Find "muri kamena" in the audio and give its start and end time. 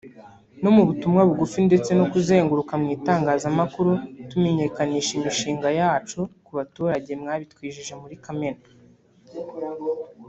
8.01-8.61